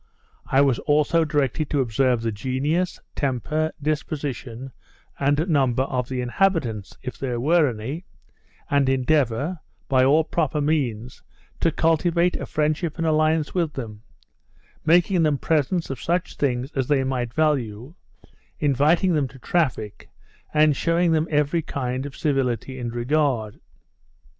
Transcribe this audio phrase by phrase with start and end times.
[0.47, 4.71] I was also directed to observe the genius, temper, disposition,
[5.19, 8.05] and number of the inhabitants, if there were any,
[8.67, 11.21] and endeavour, by all proper means,
[11.59, 14.01] to cultivate a friendship and alliance with them;
[14.83, 17.93] making them presents of such things as they might value;
[18.59, 20.09] inviting them to traffic,
[20.51, 23.59] and shewing them every kind of civility and regard.